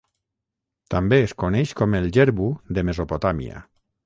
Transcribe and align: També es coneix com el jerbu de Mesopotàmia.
També 0.93 1.19
es 1.25 1.35
coneix 1.43 1.75
com 1.83 1.99
el 2.01 2.09
jerbu 2.17 2.49
de 2.79 2.87
Mesopotàmia. 2.89 3.63